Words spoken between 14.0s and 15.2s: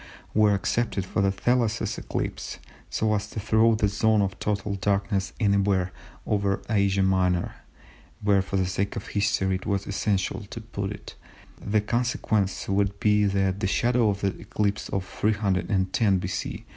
of the eclipse of